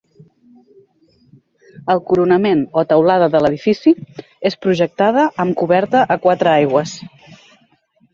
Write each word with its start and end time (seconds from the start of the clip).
El 1.95 1.99
coronament 2.07 2.63
o 2.81 2.83
teulada 2.93 3.27
de 3.35 3.41
l’edifici, 3.43 3.93
és 4.51 4.57
projectada 4.67 5.27
amb 5.45 5.57
coberta 5.61 6.03
a 6.17 6.19
quatre 6.25 6.53
aigües. 6.55 6.95